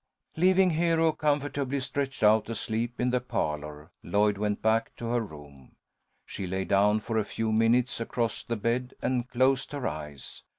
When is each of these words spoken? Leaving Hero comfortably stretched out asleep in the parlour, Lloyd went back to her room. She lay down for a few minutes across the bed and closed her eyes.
Leaving 0.35 0.71
Hero 0.71 1.11
comfortably 1.11 1.79
stretched 1.79 2.23
out 2.23 2.49
asleep 2.49 2.99
in 2.99 3.11
the 3.11 3.21
parlour, 3.21 3.91
Lloyd 4.01 4.39
went 4.39 4.59
back 4.59 4.95
to 4.95 5.05
her 5.09 5.21
room. 5.21 5.75
She 6.25 6.47
lay 6.47 6.65
down 6.65 7.01
for 7.01 7.19
a 7.19 7.23
few 7.23 7.51
minutes 7.51 7.99
across 7.99 8.43
the 8.43 8.55
bed 8.55 8.95
and 9.03 9.29
closed 9.29 9.73
her 9.73 9.87
eyes. 9.87 10.41